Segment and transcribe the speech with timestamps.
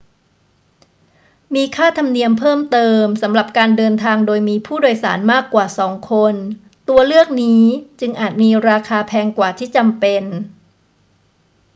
[1.55, 6.35] มีค่าธรรมเนียมเพิ่มเติมสำหรับการเดินทางโดยมีผู้โดยสารมากกว่า 2 คน
[6.89, 7.63] ตัวเลือกนี้
[7.99, 10.23] จึงอาจมีราคาแพงกว่าที่จำเป็น